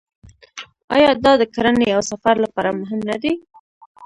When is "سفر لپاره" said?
2.11-2.69